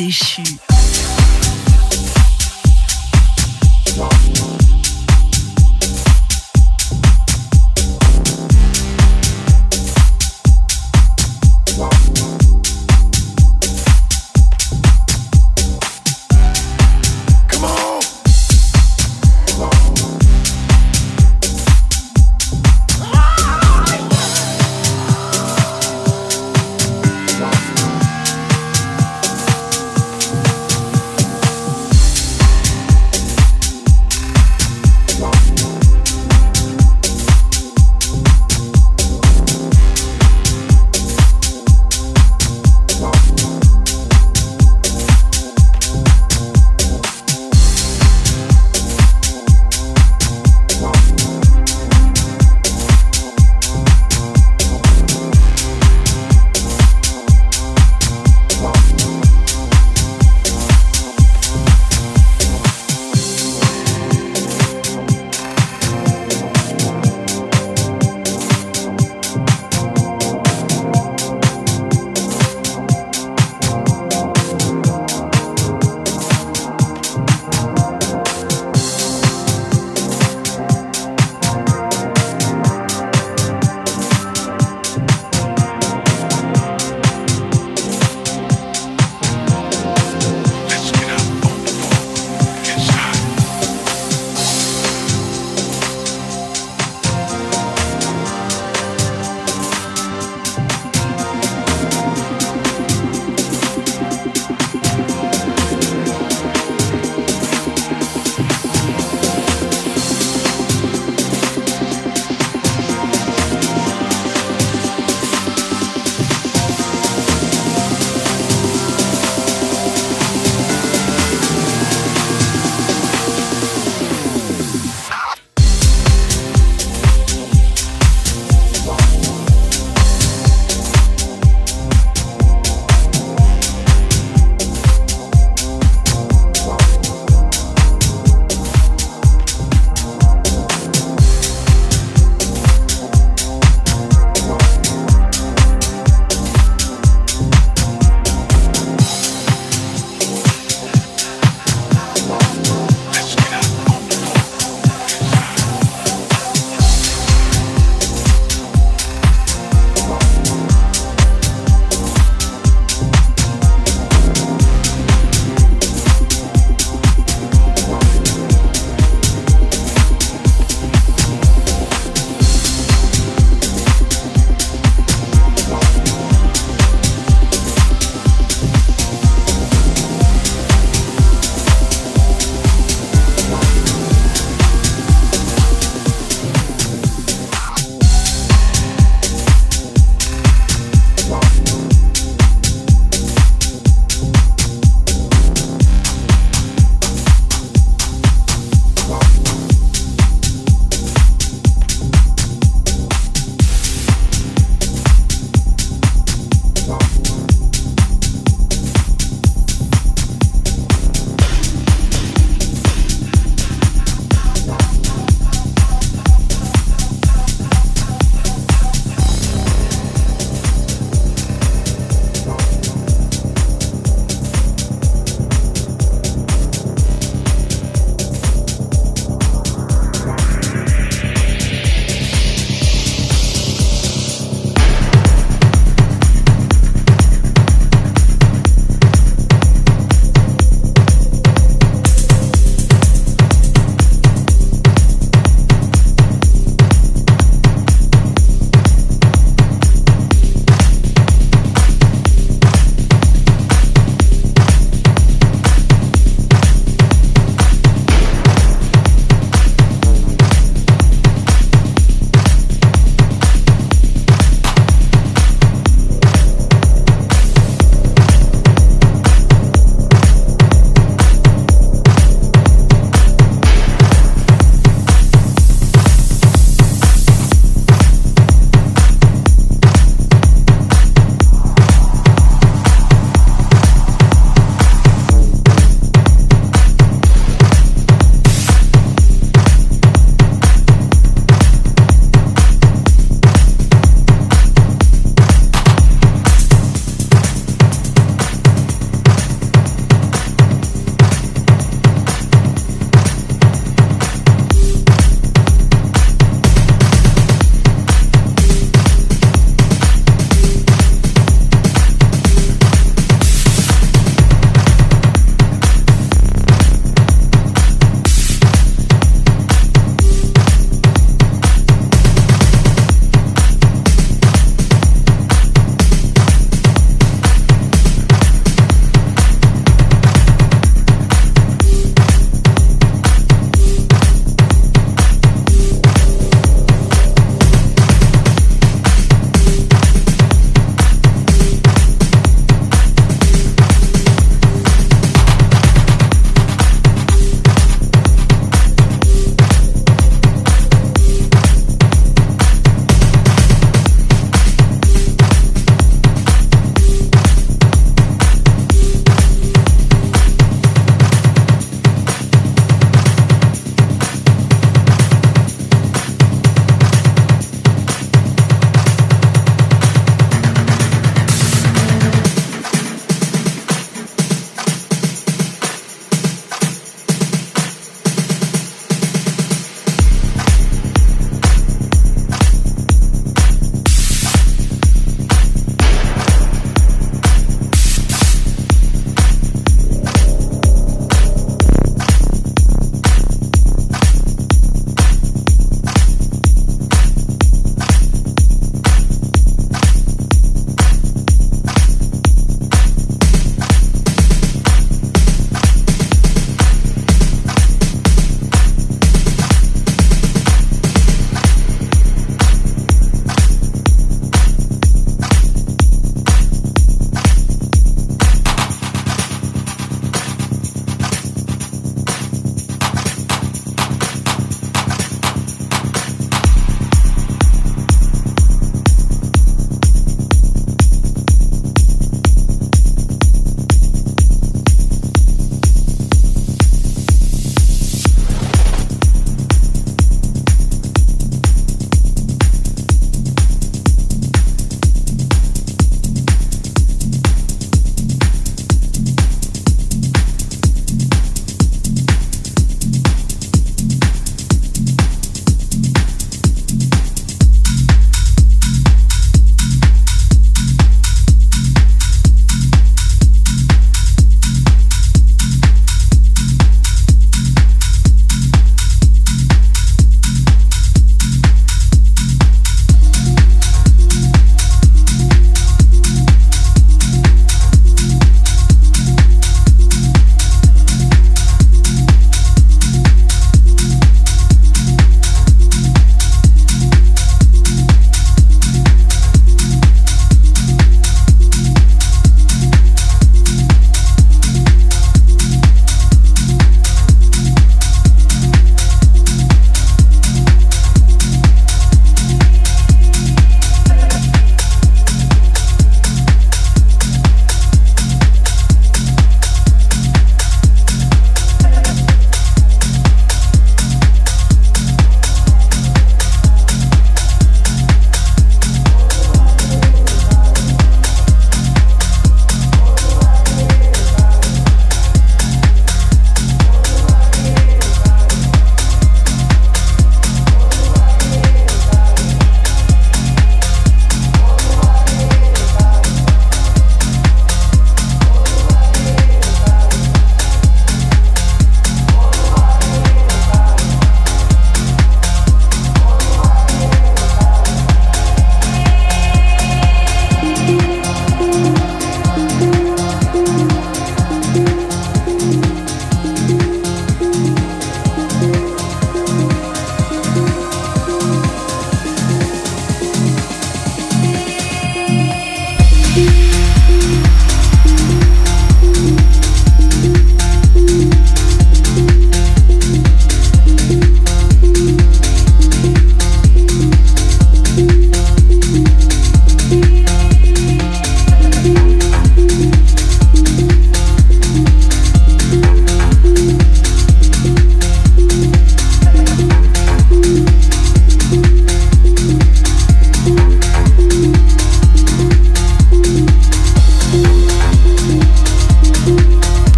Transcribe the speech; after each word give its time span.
déchu. 0.00 0.69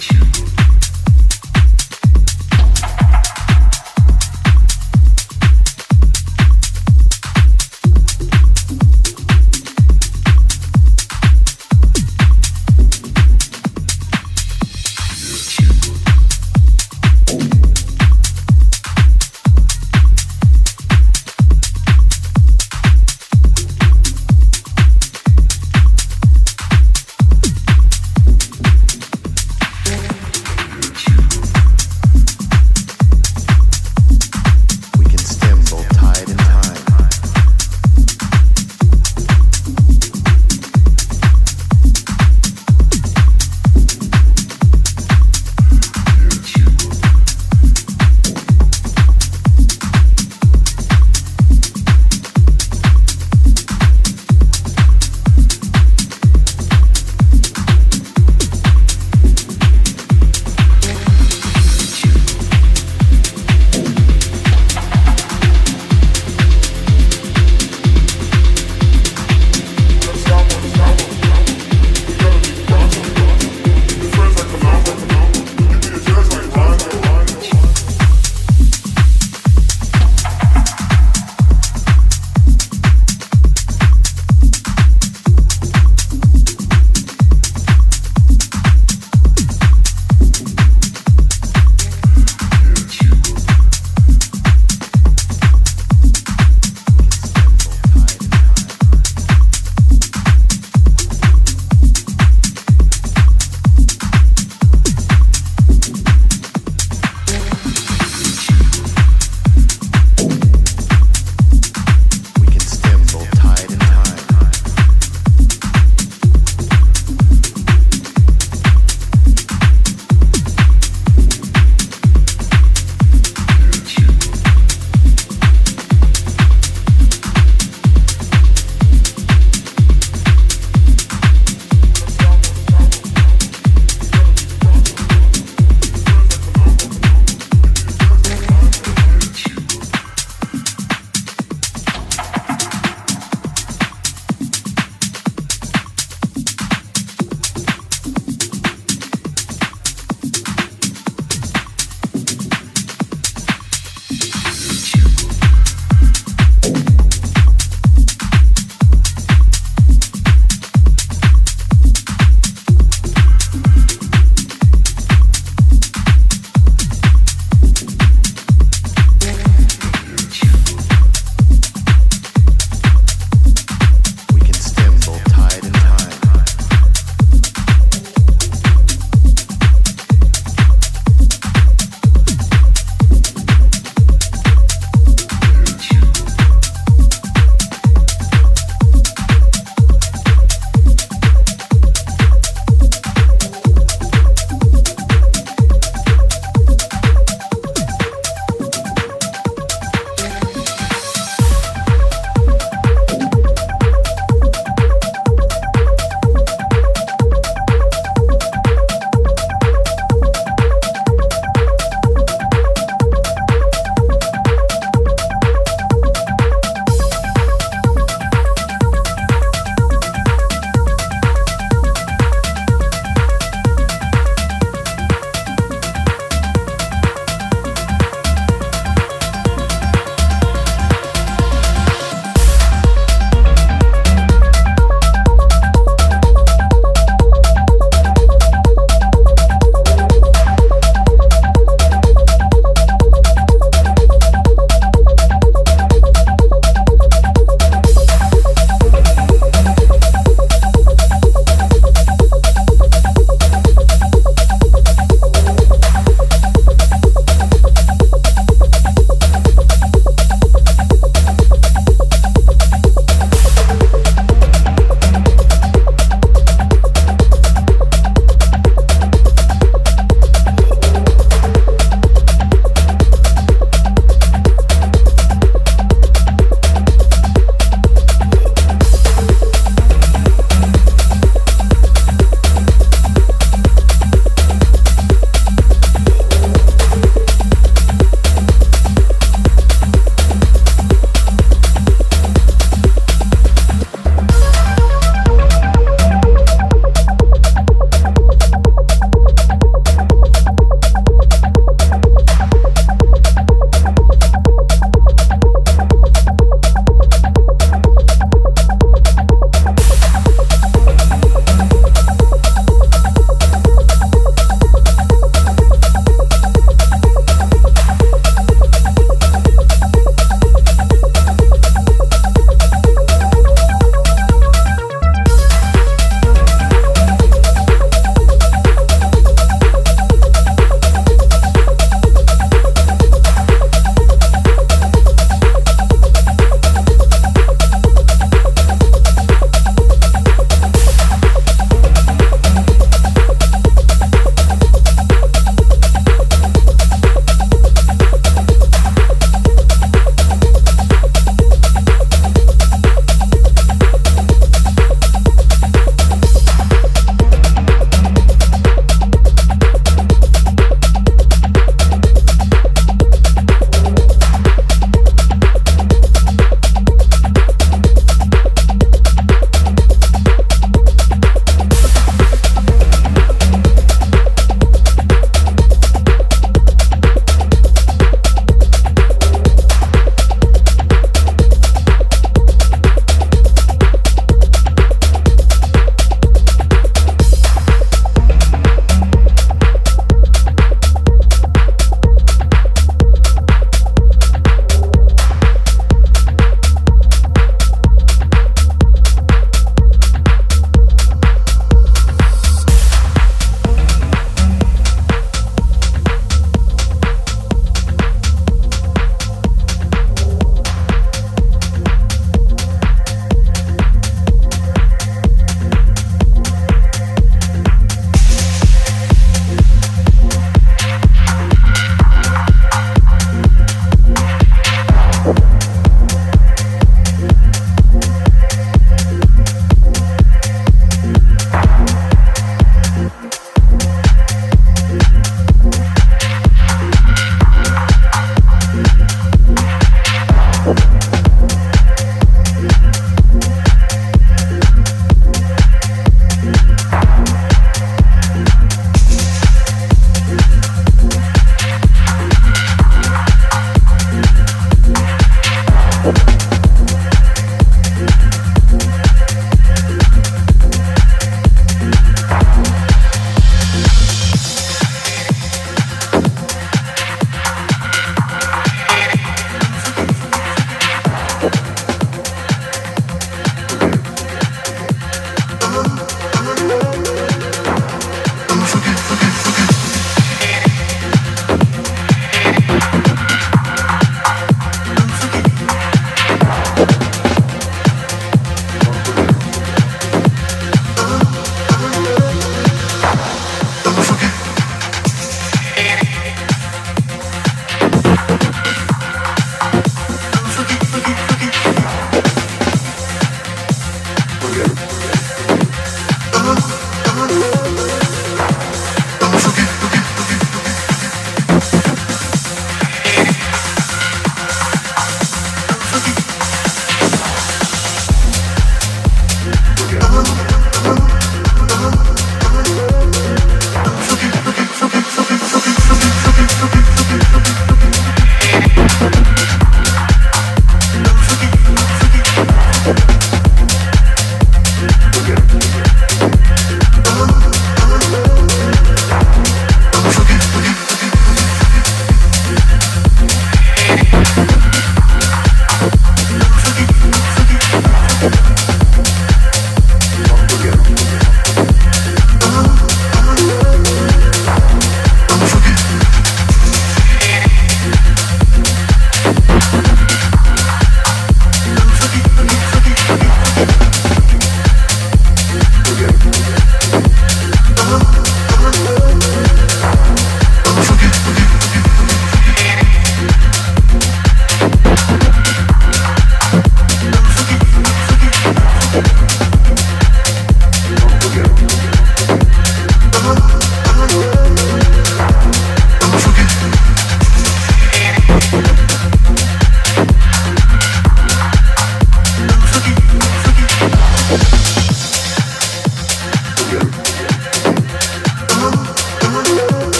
you. 0.00 0.57